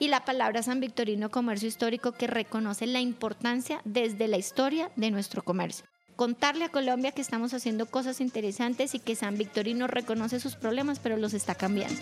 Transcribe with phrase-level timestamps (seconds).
[0.00, 5.12] y la palabra San Victorino Comercio Histórico que reconoce la importancia desde la historia de
[5.12, 5.86] nuestro comercio
[6.20, 10.98] contarle a Colombia que estamos haciendo cosas interesantes y que San Victorino reconoce sus problemas,
[10.98, 11.98] pero los está cambiando.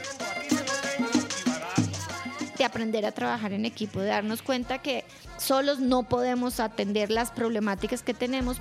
[2.59, 5.05] De aprender a trabajar en equipo, de darnos cuenta que
[5.37, 8.57] solos no podemos atender las problemáticas que tenemos.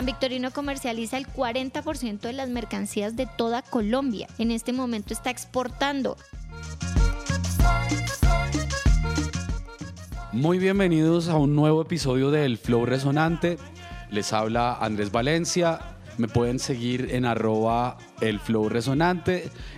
[0.00, 4.28] San Victorino comercializa el 40% de las mercancías de toda Colombia.
[4.38, 6.16] En este momento está exportando.
[10.32, 13.58] Muy bienvenidos a un nuevo episodio del Flow Resonante.
[14.10, 15.98] Les habla Andrés Valencia.
[16.16, 18.70] Me pueden seguir en arroba el Flow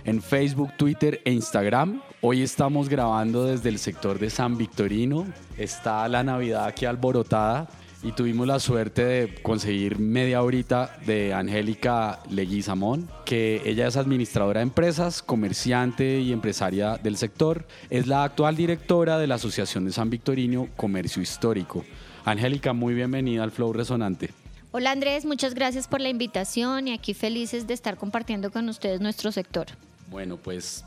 [0.05, 2.01] en Facebook, Twitter e Instagram.
[2.21, 5.25] Hoy estamos grabando desde el sector de San Victorino.
[5.57, 7.67] Está la Navidad aquí alborotada
[8.03, 14.59] y tuvimos la suerte de conseguir media horita de Angélica Leguizamón, que ella es administradora
[14.59, 17.65] de empresas, comerciante y empresaria del sector.
[17.89, 21.85] Es la actual directora de la Asociación de San Victorino Comercio Histórico.
[22.25, 24.31] Angélica, muy bienvenida al Flow Resonante.
[24.71, 28.99] Hola Andrés, muchas gracias por la invitación y aquí felices de estar compartiendo con ustedes
[29.01, 29.67] nuestro sector.
[30.09, 30.83] Bueno, pues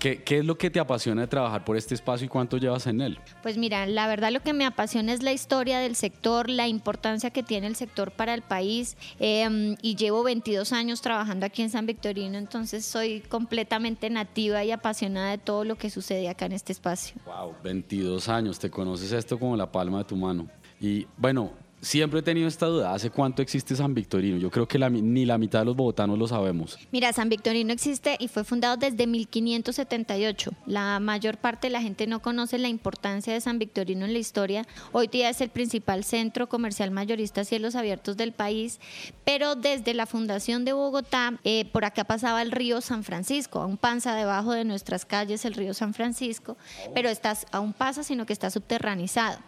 [0.00, 3.00] ¿Qué, es lo que te apasiona de trabajar por este espacio y cuánto llevas en
[3.00, 3.18] él?
[3.40, 7.30] Pues mira, la verdad lo que me apasiona es la historia del sector, la importancia
[7.30, 11.70] que tiene el sector para el país em, y llevo 22 años trabajando aquí en
[11.70, 16.52] San Victorino, entonces soy completamente nativa y apasionada de todo lo que sucede acá en
[16.52, 17.14] este espacio.
[17.24, 20.48] Wow, 22 años, te conoces esto como la palma de tu mano.
[20.80, 24.36] Y bueno, Siempre he tenido esta duda, ¿hace cuánto existe San Victorino?
[24.36, 26.78] Yo creo que ni la mitad de los bogotanos lo sabemos.
[26.92, 30.50] Mira, San Victorino existe y fue fundado desde 1578.
[30.66, 34.18] La mayor parte de la gente no conoce la importancia de San Victorino en la
[34.18, 34.66] historia.
[34.92, 38.78] Hoy día es el principal centro comercial mayorista cielos abiertos del país,
[39.24, 43.78] pero desde la fundación de Bogotá, eh, por acá pasaba el río San Francisco, aún
[43.78, 46.58] pasa debajo de nuestras calles el río San Francisco,
[46.94, 49.38] pero está, aún pasa, sino que está subterranizado.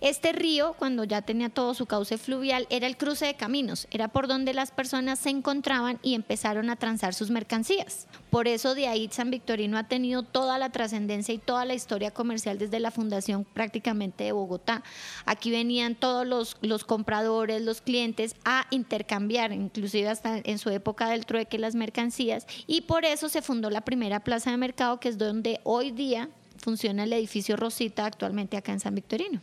[0.00, 4.06] Este río, cuando ya tenía todo su cauce fluvial era el cruce de caminos, era
[4.06, 8.06] por donde las personas se encontraban y empezaron a transar sus mercancías.
[8.30, 12.12] Por eso de ahí San Victorino ha tenido toda la trascendencia y toda la historia
[12.12, 14.84] comercial desde la fundación prácticamente de Bogotá.
[15.26, 21.08] Aquí venían todos los, los compradores, los clientes a intercambiar, inclusive hasta en su época
[21.08, 25.08] del trueque las mercancías y por eso se fundó la primera plaza de mercado que
[25.08, 26.28] es donde hoy día
[26.58, 29.42] funciona el edificio Rosita actualmente acá en San Victorino.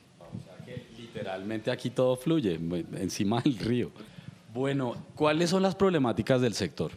[1.30, 2.60] Literalmente aquí todo fluye,
[2.98, 3.92] encima del río.
[4.52, 6.92] Bueno, ¿cuáles son las problemáticas del sector?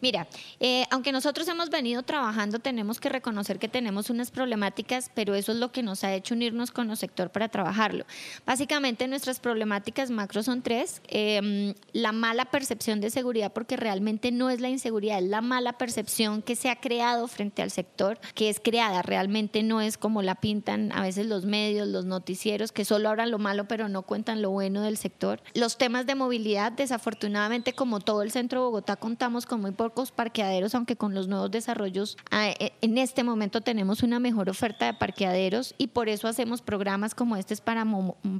[0.00, 0.28] Mira,
[0.60, 5.52] eh, aunque nosotros hemos venido trabajando, tenemos que reconocer que tenemos unas problemáticas, pero eso
[5.52, 8.04] es lo que nos ha hecho unirnos con el sector para trabajarlo.
[8.46, 11.02] Básicamente nuestras problemáticas macro son tres.
[11.08, 15.78] Em, la mala percepción de seguridad, porque realmente no es la inseguridad, es la mala
[15.78, 20.22] percepción que se ha creado frente al sector, que es creada, realmente no es como
[20.22, 24.02] la pintan a veces los medios, los noticieros, que solo hablan lo malo, pero no
[24.02, 25.40] cuentan lo bueno del sector.
[25.54, 30.12] Los temas de movilidad, desafortunadamente, como todo el centro de Bogotá, contamos con muy pocos
[30.12, 34.84] parqueaderos, aunque con los nuevos desarrollos ah, e, en este momento tenemos una mejor oferta
[34.84, 37.86] de parqueaderos y por eso hacemos programas como este para,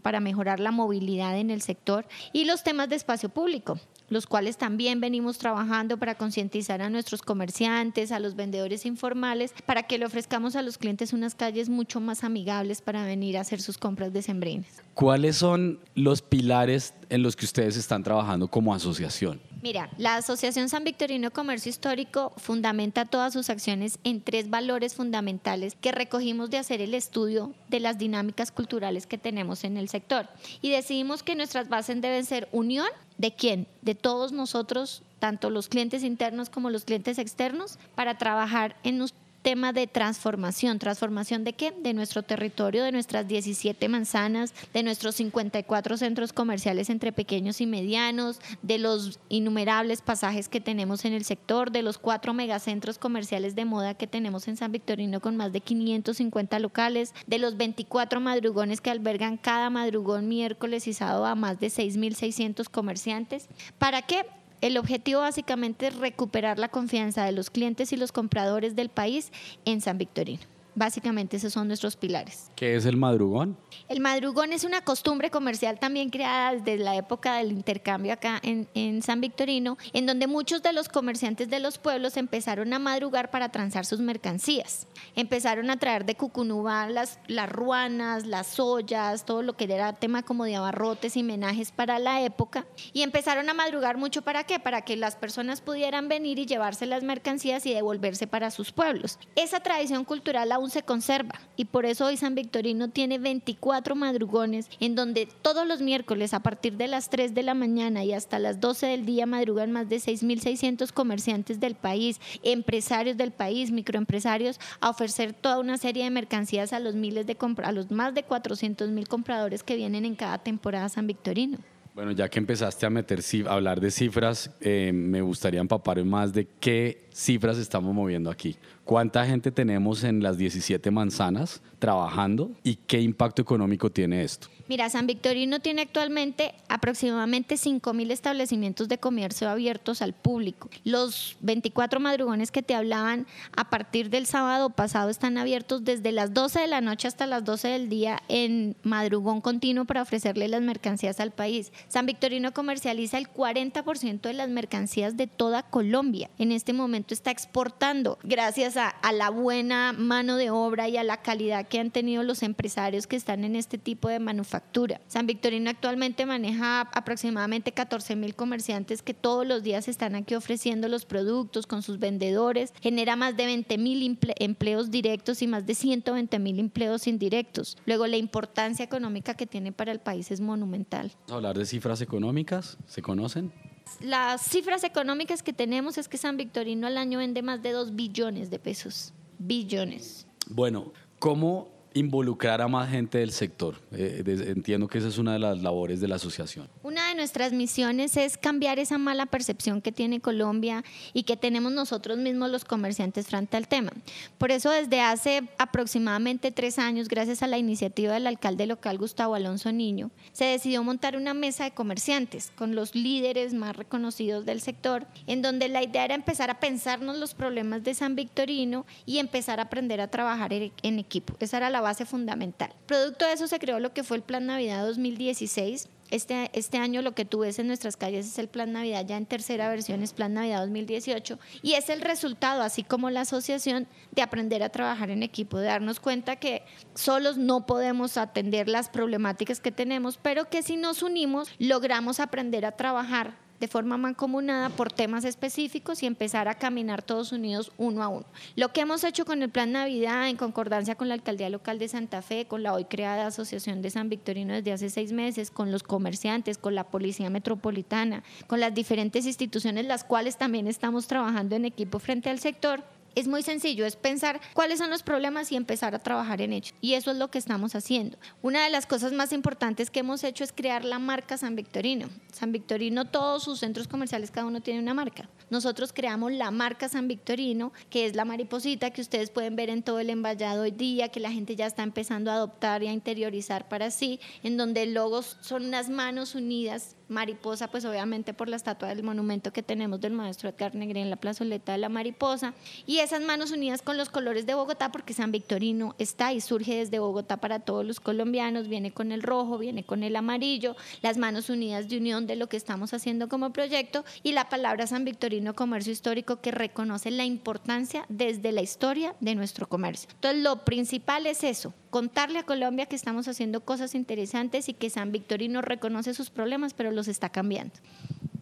[0.03, 4.56] para mejorar la movilidad en el sector y los temas de espacio público los cuales
[4.56, 10.06] también venimos trabajando para concientizar a nuestros comerciantes, a los vendedores informales, para que le
[10.06, 14.14] ofrezcamos a los clientes unas calles mucho más amigables para venir a hacer sus compras
[14.14, 14.82] de sembrines.
[14.94, 19.41] ¿Cuáles son los pilares en los que ustedes están trabajando como asociación?
[19.60, 25.76] Mira, la Asociación San Victorino Comercio Histórico fundamenta todas sus acciones en tres valores fundamentales
[25.80, 30.28] que recogimos de hacer el estudio de las dinámicas culturales que tenemos en el sector.
[30.62, 32.86] Y decidimos que nuestras bases deben ser unión
[33.16, 38.76] de quién, de todos nosotros, tanto los clientes internos como los clientes externos, para trabajar
[38.84, 38.98] en
[39.43, 40.78] tema de transformación.
[40.78, 41.72] ¿Transformación de qué?
[41.72, 47.66] De nuestro territorio, de nuestras 17 manzanas, de nuestros 54 centros comerciales entre pequeños y
[47.66, 53.55] medianos, de los innumerables pasajes que tenemos en el sector, de los cuatro megacentros comerciales
[53.55, 58.20] de moda que tenemos en San Victorino con más de 550 locales, de los 24
[58.20, 63.49] madrugones que albergan cada madrugón miércoles y sábado a más de 6.600 comerciantes.
[63.79, 64.25] ¿Para qué?
[64.60, 69.32] El objetivo básicamente es recuperar la confianza de los clientes y los compradores del país
[69.64, 70.43] en San Victorino.
[70.78, 72.52] Básicamente esos son nuestros pilares.
[72.54, 73.56] ¿Qué es el madrugón?
[73.88, 78.69] El madrugón es una costumbre comercial también creada desde la época del intercambio acá en,
[78.75, 83.32] en, San Victorino, en donde muchos de los comerciantes de los pueblos empezaron a madrugar
[83.32, 84.86] para transar sus mercancías.
[85.16, 90.22] Empezaron a traer de Cucunúa las, las ruanas, las ollas, todo lo que era tema
[90.22, 92.66] como de abarrotes y menajes para la época.
[92.92, 94.60] Y empezaron a madrugar mucho para qué?
[94.60, 99.19] Para que las personas pudieran venir y llevarse las mercancías y devolverse para sus pueblos.
[99.34, 104.94] Esa tradición cultural se conserva y por eso hoy San Victorino tiene 24 madrugones en
[104.94, 108.61] donde todos los miércoles a partir de las 3 de la mañana y hasta las
[108.61, 114.91] 12 del día madrugan más de 6.600 comerciantes del país, empresarios del país, microempresarios, a
[114.91, 118.91] ofrecer toda una serie de mercancías a los miles de a los más de 400
[118.91, 121.59] mil compradores que vienen en cada temporada San Victorino.
[121.99, 126.32] Bueno, ya que empezaste a meter a hablar de cifras, eh, me gustaría empapar más
[126.32, 128.56] de qué cifras estamos moviendo aquí.
[128.88, 134.49] ¿Cuánta gente tenemos en las 17 manzanas trabajando y qué impacto económico tiene esto?
[134.67, 140.70] Mira, San Victorino tiene actualmente aproximadamente 5.000 establecimientos de comercio abiertos al público.
[140.85, 146.32] Los 24 madrugones que te hablaban a partir del sábado pasado están abiertos desde las
[146.32, 150.62] 12 de la noche hasta las 12 del día en madrugón continuo para ofrecerle las
[150.62, 151.73] mercancías al país.
[151.88, 156.31] San Victorino comercializa el 40% de las mercancías de toda Colombia.
[156.38, 161.04] En este momento está exportando gracias a, a la buena mano de obra y a
[161.04, 164.58] la calidad que han tenido los empresarios que están en este tipo de manufactura
[165.06, 170.88] San Victorino actualmente maneja aproximadamente 14 mil comerciantes que todos los días están aquí ofreciendo
[170.88, 172.72] los productos con sus vendedores.
[172.80, 177.76] Genera más de 20 mil empleos directos y más de 120 mil empleos indirectos.
[177.86, 181.12] Luego, la importancia económica que tiene para el país es monumental.
[181.14, 182.78] Vamos a hablar de cifras económicas.
[182.86, 183.52] ¿Se conocen?
[184.00, 187.94] Las cifras económicas que tenemos es que San Victorino al año vende más de 2
[187.94, 189.12] billones de pesos.
[189.38, 190.26] Billones.
[190.49, 193.76] Bueno, ¿cómo involucrar a más gente del sector.
[193.92, 196.68] Eh, entiendo que esa es una de las labores de la asociación.
[196.82, 201.72] Una de nuestras misiones es cambiar esa mala percepción que tiene Colombia y que tenemos
[201.72, 203.92] nosotros mismos los comerciantes frente al tema.
[204.38, 209.34] Por eso desde hace aproximadamente tres años, gracias a la iniciativa del alcalde local Gustavo
[209.34, 214.60] Alonso Niño, se decidió montar una mesa de comerciantes con los líderes más reconocidos del
[214.60, 219.18] sector, en donde la idea era empezar a pensarnos los problemas de San Victorino y
[219.18, 221.34] empezar a aprender a trabajar en equipo.
[221.40, 222.70] Esa era la base fundamental.
[222.87, 225.88] Producto de eso se creó lo que fue el Plan Navidad 2016.
[226.11, 229.17] Este, este año lo que tú ves en nuestras calles es el Plan Navidad, ya
[229.17, 233.87] en tercera versión es Plan Navidad 2018, y es el resultado, así como la asociación,
[234.12, 236.62] de aprender a trabajar en equipo, de darnos cuenta que
[236.94, 242.64] solos no podemos atender las problemáticas que tenemos, pero que si nos unimos logramos aprender
[242.64, 248.02] a trabajar de forma mancomunada por temas específicos y empezar a caminar todos unidos uno
[248.02, 248.26] a uno.
[248.56, 251.88] Lo que hemos hecho con el Plan Navidad en concordancia con la Alcaldía Local de
[251.88, 255.72] Santa Fe, con la hoy creada Asociación de San Victorino desde hace seis meses, con
[255.72, 261.56] los comerciantes, con la Policía Metropolitana, con las diferentes instituciones, las cuales también estamos trabajando
[261.56, 262.82] en equipo frente al sector,
[263.19, 266.75] es muy sencillo, es pensar cuáles son los problemas y empezar a trabajar en ellos.
[266.81, 268.19] Y eso es lo que estamos haciendo.
[268.43, 272.09] Una de las cosas más importantes que hemos hecho es crear la marca San Victorino.
[272.32, 275.29] San Victorino, todos sus centros comerciales, cada uno tiene una marca.
[275.50, 279.82] Nosotros creamos la marca San Victorino, que es la mariposita que ustedes pueden ver en
[279.82, 282.93] todo el envallado hoy día, que la gente ya está empezando a adoptar y a
[282.93, 288.49] interiorizar para sí, en donde el logo son unas manos unidas mariposa, pues obviamente por
[288.49, 291.88] la estatua del monumento que tenemos del maestro Edgar Negri en la plazoleta de la
[291.88, 292.55] mariposa,
[292.87, 296.76] y esas manos unidas con los colores de Bogotá, porque San Victorino está y surge
[296.76, 301.16] desde Bogotá para todos los colombianos, viene con el rojo, viene con el amarillo, las
[301.16, 305.05] manos unidas de unión de lo que estamos haciendo como proyecto, y la palabra San
[305.05, 310.08] Victorino Comercio Histórico que reconoce la importancia desde la historia de nuestro comercio.
[310.12, 314.90] Entonces, lo principal es eso, contarle a Colombia que estamos haciendo cosas interesantes y que
[314.90, 317.74] San Victorino reconoce sus problemas, pero los está cambiando.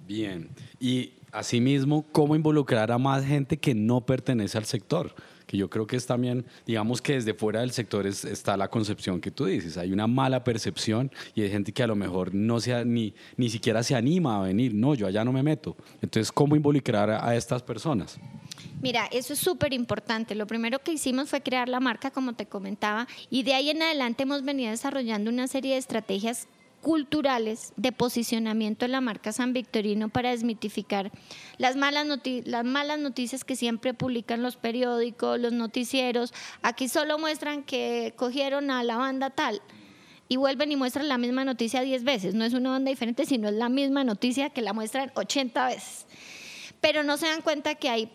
[0.07, 0.49] Bien,
[0.79, 5.15] y asimismo, ¿cómo involucrar a más gente que no pertenece al sector?
[5.47, 9.21] que yo creo que es también, digamos que desde fuera del sector está la concepción
[9.21, 12.61] que tú dices, hay una mala percepción y hay gente que a lo mejor no
[12.61, 15.77] se, ni, ni siquiera se anima a venir, no, yo allá no me meto.
[16.03, 18.19] Entonces, ¿cómo involucrar a estas personas?
[18.83, 20.35] Mira, eso es súper importante.
[20.35, 23.83] Lo primero que hicimos fue crear la marca, como te comentaba, y de ahí en
[23.83, 26.47] adelante hemos venido desarrollando una serie de estrategias
[26.83, 31.11] culturales de posicionamiento de la marca San Victorino para desmitificar
[31.59, 32.07] las malas,
[32.45, 36.33] las malas noticias que siempre publican los periódicos, los noticieros.
[36.63, 39.63] Aquí solo muestran que cogieron a la banda tal
[40.29, 42.35] y vuelven y muestran la misma noticia 10 veces.
[42.35, 46.07] No es una banda diferente, sino es la misma noticia que la muestran 80 veces.
[46.81, 48.11] Pero no se dan cuenta que hay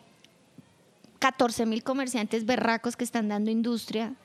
[1.21, 4.15] 14 mil comerciantes berracos que están dando industria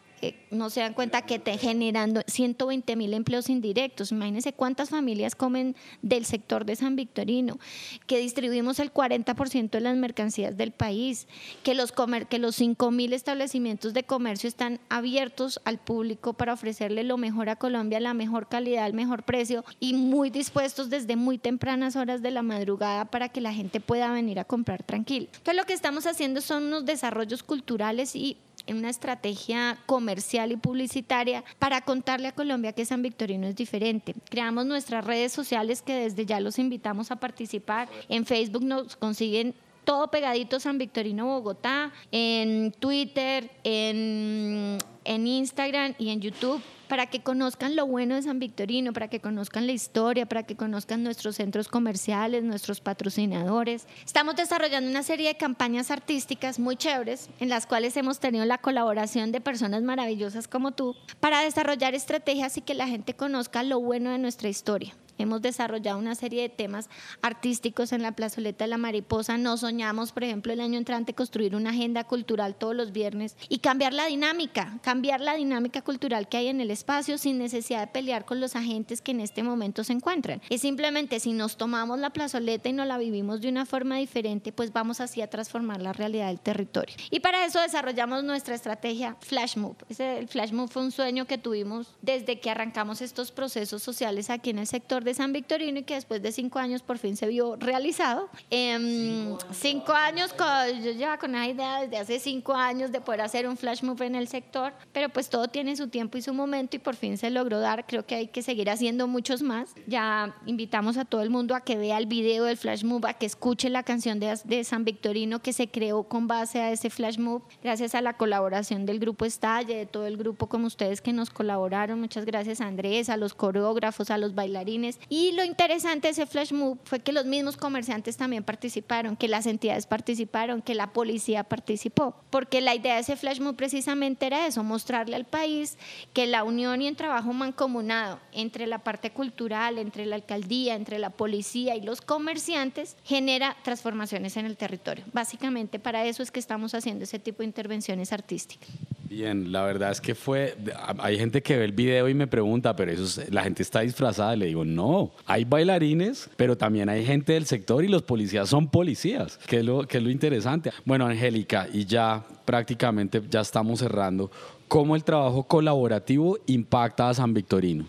[0.50, 4.12] no se dan cuenta que te generando 120 mil empleos indirectos.
[4.12, 7.58] Imagínense cuántas familias comen del sector de San Victorino,
[8.06, 11.26] que distribuimos el 40% de las mercancías del país,
[11.62, 16.54] que los, comer, que los 5 mil establecimientos de comercio están abiertos al público para
[16.54, 21.16] ofrecerle lo mejor a Colombia, la mejor calidad, el mejor precio y muy dispuestos desde
[21.16, 25.26] muy tempranas horas de la madrugada para que la gente pueda venir a comprar tranquilo.
[25.26, 30.56] Entonces lo que estamos haciendo son unos desarrollos culturales y en una estrategia comercial y
[30.56, 34.14] publicitaria para contarle a Colombia que San Victorino es diferente.
[34.28, 37.88] Creamos nuestras redes sociales que desde ya los invitamos a participar.
[38.08, 39.54] En Facebook nos consiguen
[39.86, 47.22] todo pegadito San Victorino Bogotá, en Twitter, en, en Instagram y en YouTube para que
[47.22, 51.36] conozcan lo bueno de San Victorino, para que conozcan la historia, para que conozcan nuestros
[51.36, 53.86] centros comerciales, nuestros patrocinadores.
[54.04, 58.58] Estamos desarrollando una serie de campañas artísticas muy chéveres en las cuales hemos tenido la
[58.58, 63.80] colaboración de personas maravillosas como tú para desarrollar estrategias y que la gente conozca lo
[63.80, 64.94] bueno de nuestra historia.
[65.18, 66.88] Hemos desarrollado una serie de temas
[67.22, 69.38] artísticos en la plazoleta de la mariposa.
[69.38, 73.58] No soñamos, por ejemplo, el año entrante construir una agenda cultural todos los viernes y
[73.58, 77.86] cambiar la dinámica, cambiar la dinámica cultural que hay en el espacio sin necesidad de
[77.86, 80.40] pelear con los agentes que en este momento se encuentran.
[80.50, 84.52] Es simplemente si nos tomamos la plazoleta y nos la vivimos de una forma diferente,
[84.52, 86.94] pues vamos así a transformar la realidad del territorio.
[87.10, 89.76] Y para eso desarrollamos nuestra estrategia Flash Move.
[89.98, 94.50] el Flash Move fue un sueño que tuvimos desde que arrancamos estos procesos sociales aquí
[94.50, 97.26] en el sector de San Victorino y que después de cinco años por fin se
[97.26, 98.28] vio realizado.
[98.50, 100.34] Eh, cinco, años,
[100.82, 104.04] yo llevaba con una idea desde hace cinco años de poder hacer un flash move
[104.04, 107.16] en el sector, pero pues todo tiene su tiempo y su momento y por fin
[107.16, 107.86] se logró dar.
[107.86, 109.74] Creo que hay que seguir haciendo muchos más.
[109.86, 113.14] Ya invitamos a todo el mundo a que vea el video del flash move, a
[113.14, 116.90] que escuche la canción de, de San Victorino que se creó con base a ese
[116.90, 121.00] flash move, gracias a la colaboración del grupo Estalle, de todo el grupo como ustedes
[121.00, 122.00] que nos colaboraron.
[122.00, 126.26] Muchas gracias a Andrés, a los coreógrafos, a los bailarines y lo interesante de ese
[126.26, 130.92] flash move fue que los mismos comerciantes también participaron, que las entidades participaron, que la
[130.92, 135.76] policía participó, porque la idea de ese flash move precisamente era eso, mostrarle al país
[136.12, 140.98] que la unión y el trabajo mancomunado entre la parte cultural, entre la alcaldía, entre
[140.98, 145.04] la policía y los comerciantes genera transformaciones en el territorio.
[145.12, 148.68] Básicamente para eso es que estamos haciendo ese tipo de intervenciones artísticas.
[149.08, 150.56] Bien, la verdad es que fue,
[150.98, 154.34] hay gente que ve el video y me pregunta, pero eso la gente está disfrazada.
[154.34, 158.68] Le digo, no, hay bailarines, pero también hay gente del sector y los policías son
[158.68, 160.72] policías, que es lo, que es lo interesante.
[160.84, 164.30] Bueno, Angélica, y ya prácticamente ya estamos cerrando
[164.68, 167.86] cómo el trabajo colaborativo impacta a San Victorino.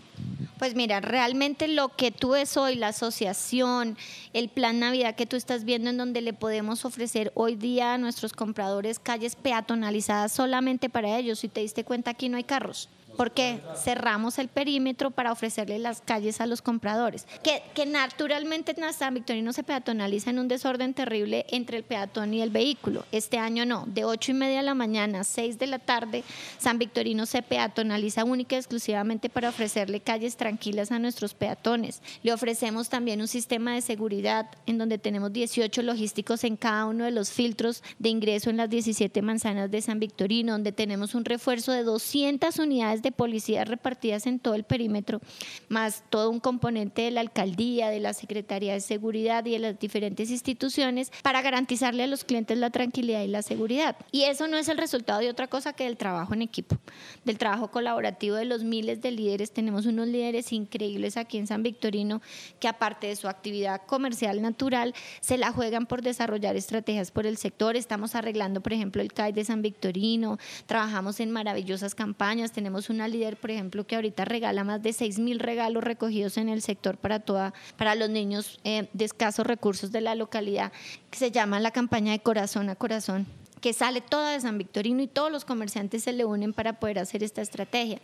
[0.58, 3.96] Pues mira, realmente lo que tú ves hoy, la asociación,
[4.32, 7.98] el plan Navidad que tú estás viendo en donde le podemos ofrecer hoy día a
[7.98, 11.40] nuestros compradores calles peatonalizadas solamente para ellos.
[11.40, 16.00] Si te diste cuenta, aquí no hay carros porque cerramos el perímetro para ofrecerle las
[16.00, 17.26] calles a los compradores.
[17.42, 22.42] Que, naturalmente en San Victorino se peatonaliza en un desorden terrible entre el peatón y
[22.42, 23.04] el vehículo.
[23.10, 26.22] Este año no, de 8 y media de la mañana a 6 de la tarde,
[26.58, 32.02] San Victorino se peatonaliza única y exclusivamente para ofrecerle calles tranquilas a nuestros peatones.
[32.22, 37.04] Le ofrecemos también un sistema de seguridad en donde tenemos 18 logísticos en cada uno
[37.04, 41.24] de los filtros de ingreso en las 17 manzanas de San Victorino, donde tenemos un
[41.24, 45.20] refuerzo de 200 unidades de policías repartidas en todo el perímetro,
[45.68, 49.78] más todo un componente de la alcaldía, de la Secretaría de Seguridad y de las
[49.78, 53.96] diferentes instituciones para garantizarle a los clientes la tranquilidad y la seguridad.
[54.12, 56.78] Y eso no es el resultado de otra cosa que del trabajo en equipo,
[57.24, 59.52] del trabajo colaborativo de los miles de líderes.
[59.52, 62.20] Tenemos unos líderes increíbles aquí en San Victorino
[62.60, 67.36] que aparte de su actividad comercial natural, se la juegan por desarrollar estrategias por el
[67.36, 67.76] sector.
[67.76, 72.97] Estamos arreglando, por ejemplo, el CAI de San Victorino, trabajamos en maravillosas campañas, tenemos un
[72.98, 76.62] una líder, por ejemplo, que ahorita regala más de 6 mil regalos recogidos en el
[76.62, 80.72] sector para, toda, para los niños eh, de escasos recursos de la localidad,
[81.10, 83.26] que se llama la campaña de corazón a corazón
[83.60, 87.00] que sale toda de San Victorino y todos los comerciantes se le unen para poder
[87.00, 88.00] hacer esta estrategia.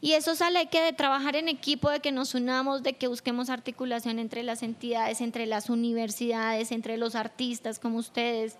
[0.00, 3.48] Y eso sale que de trabajar en equipo, de que nos unamos, de que busquemos
[3.48, 8.56] articulación entre las entidades, entre las universidades, entre los artistas como ustedes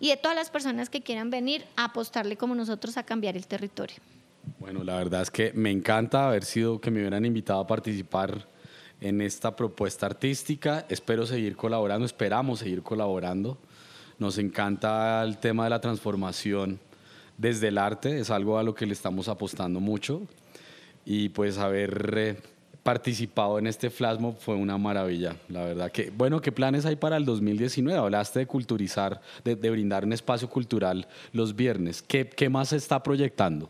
[0.00, 3.46] y de todas las personas que quieran venir a apostarle como nosotros a cambiar el
[3.46, 3.96] territorio.
[4.58, 8.46] Bueno, la verdad es que me encanta haber sido que me hubieran invitado a participar
[9.00, 10.86] en esta propuesta artística.
[10.88, 13.58] Espero seguir colaborando, esperamos seguir colaborando.
[14.18, 16.78] Nos encanta el tema de la transformación
[17.36, 20.22] desde el arte, es algo a lo que le estamos apostando mucho.
[21.04, 22.36] Y pues haber eh,
[22.82, 25.90] participado en este Flasmo fue una maravilla, la verdad.
[25.90, 27.98] Que, bueno, ¿qué planes hay para el 2019?
[27.98, 32.02] Hablaste de culturizar, de, brindar un espacio cultural los viernes.
[32.02, 33.68] ¿Qué, qué más se está proyectando?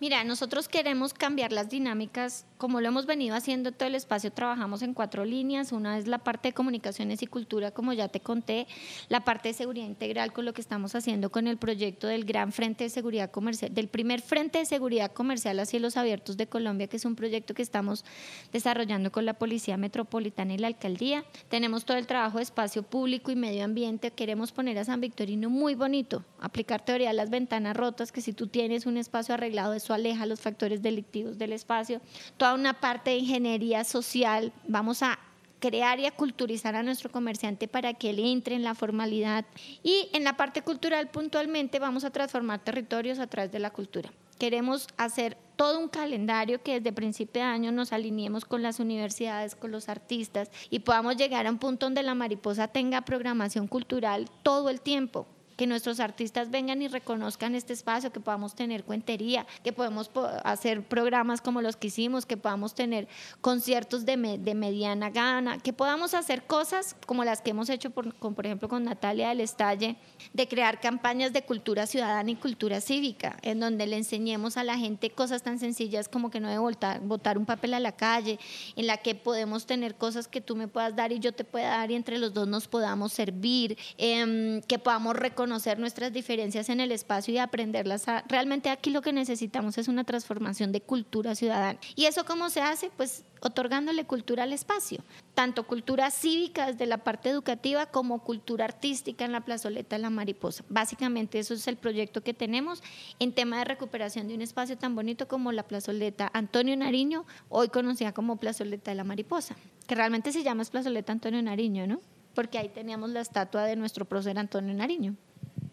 [0.00, 4.80] Mira, nosotros queremos cambiar las dinámicas, como lo hemos venido haciendo todo el espacio, trabajamos
[4.80, 5.72] en cuatro líneas.
[5.72, 8.66] Una es la parte de comunicaciones y cultura, como ya te conté,
[9.10, 12.50] la parte de seguridad integral con lo que estamos haciendo con el proyecto del Gran
[12.50, 16.86] Frente de Seguridad Comercial, del primer Frente de Seguridad Comercial a cielos abiertos de Colombia,
[16.86, 18.06] que es un proyecto que estamos
[18.52, 21.24] desarrollando con la Policía Metropolitana y la Alcaldía.
[21.50, 24.12] Tenemos todo el trabajo de espacio público y medio ambiente.
[24.12, 28.32] Queremos poner a San Victorino muy bonito, aplicar teoría de las ventanas rotas, que si
[28.32, 32.00] tú tienes un espacio arreglado, eso aleja los factores delictivos del espacio.
[32.36, 35.18] Toda una parte de ingeniería social, vamos a
[35.58, 39.44] crear y a culturizar a nuestro comerciante para que él entre en la formalidad.
[39.82, 44.10] Y en la parte cultural puntualmente vamos a transformar territorios a través de la cultura.
[44.38, 49.56] Queremos hacer todo un calendario que desde principio de año nos alineemos con las universidades,
[49.56, 54.30] con los artistas y podamos llegar a un punto donde la mariposa tenga programación cultural
[54.42, 55.26] todo el tiempo
[55.60, 60.10] que nuestros artistas vengan y reconozcan este espacio, que podamos tener cuentería, que podemos
[60.42, 63.08] hacer programas como los que hicimos, que podamos tener
[63.42, 68.46] conciertos de, mediana gana, que podamos hacer cosas como las que hemos hecho, por, por
[68.46, 69.96] ejemplo, con Natalia del Estalle,
[70.32, 74.78] de crear campañas de cultura ciudadana y cultura cívica, en donde le enseñemos a la
[74.78, 78.38] gente cosas tan sencillas como que no debe botar, botar un papel a la calle,
[78.76, 81.68] en la que podemos tener cosas que tú me puedas dar y yo te pueda
[81.68, 86.68] dar y entre los dos nos podamos servir, em, que podamos reconocer conocer nuestras diferencias
[86.68, 88.06] en el espacio y aprenderlas.
[88.06, 91.76] A, realmente aquí lo que necesitamos es una transformación de cultura ciudadana.
[91.96, 92.88] ¿Y eso cómo se hace?
[92.96, 95.02] Pues otorgándole cultura al espacio,
[95.34, 100.10] tanto cultura cívica desde la parte educativa como cultura artística en la plazoleta de la
[100.10, 100.62] mariposa.
[100.68, 102.80] Básicamente eso es el proyecto que tenemos
[103.18, 107.70] en tema de recuperación de un espacio tan bonito como la plazoleta Antonio Nariño, hoy
[107.70, 109.56] conocida como plazoleta de la mariposa,
[109.88, 112.00] que realmente se llama plazoleta Antonio Nariño, ¿no?
[112.36, 115.16] Porque ahí teníamos la estatua de nuestro prócer Antonio Nariño.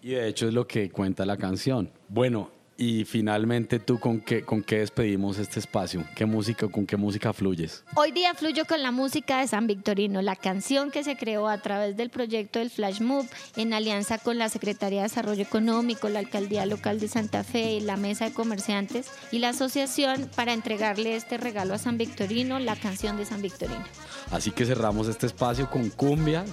[0.07, 1.91] Y de hecho es lo que cuenta la canción.
[2.07, 6.05] Bueno, y finalmente tú con qué, con qué despedimos este espacio?
[6.15, 7.83] ¿Qué música, con qué música fluyes?
[7.95, 11.57] Hoy día fluyo con la música de San Victorino, la canción que se creó a
[11.57, 16.19] través del proyecto del Flash Move en alianza con la Secretaría de Desarrollo Económico, la
[16.19, 21.37] Alcaldía Local de Santa Fe, la Mesa de Comerciantes y la asociación para entregarle este
[21.37, 23.83] regalo a San Victorino, la canción de San Victorino.
[24.31, 26.45] Así que cerramos este espacio con cumbia.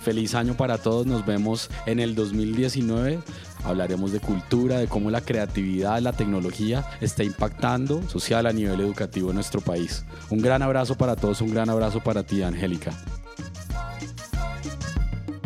[0.00, 1.06] Feliz año para todos.
[1.06, 3.18] Nos vemos en el 2019.
[3.64, 9.30] Hablaremos de cultura, de cómo la creatividad, la tecnología está impactando social a nivel educativo
[9.30, 10.04] en nuestro país.
[10.30, 12.92] Un gran abrazo para todos, un gran abrazo para ti, Angélica.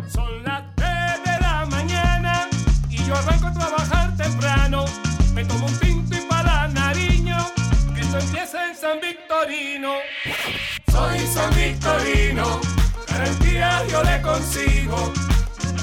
[0.07, 0.87] Son las 3
[1.25, 2.47] de la mañana
[2.89, 4.85] y yo arranco a trabajar temprano.
[5.33, 7.37] Me tomo un tinto y para Nariño,
[7.93, 9.93] que esto empieza en San Victorino.
[10.91, 12.61] Soy San Victorino,
[13.07, 15.11] garantía yo le consigo.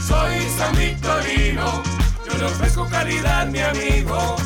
[0.07, 1.50] Soy San Victorino
[2.41, 4.37] yo ofrezco calidad, mi amigo.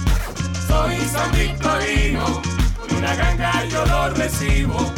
[0.66, 2.42] Soy San Victorino,
[2.80, 4.92] con una ganga yo lo recibo.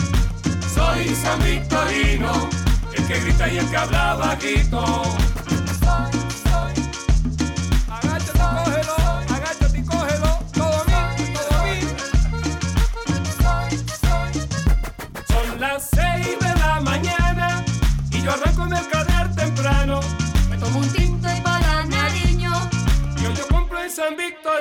[0.75, 2.49] Soy San Victorino,
[2.97, 5.03] el que grita y el que habla bajito.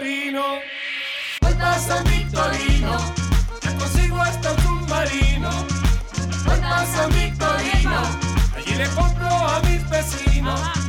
[0.01, 0.59] Victorino.
[1.41, 2.97] Vuelta a San Victorino,
[3.61, 5.49] ya consigo hasta un submarino.
[6.45, 8.01] Vuelta a San Victorino,
[8.55, 10.84] allí le compro a mis vecinos.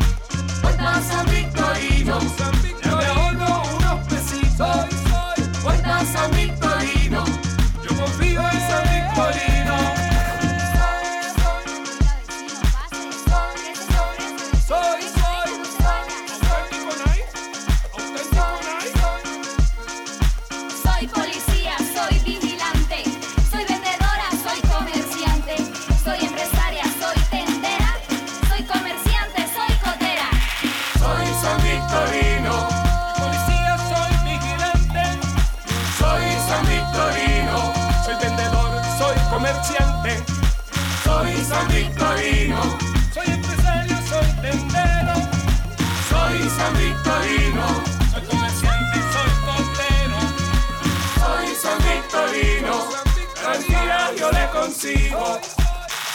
[54.19, 55.41] Yo le consigo.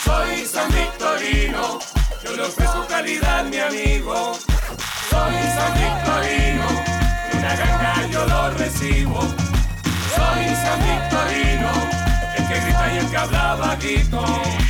[0.04, 1.80] Soy San Victorino.
[2.24, 4.34] Yo le ofrezco calidad, mi amigo.
[5.10, 6.68] Soy San Victorino.
[7.34, 9.22] Una ganga yo lo recibo.
[10.16, 11.72] Soy San Victorino.
[12.38, 14.61] El que grita y el que habla Victorino.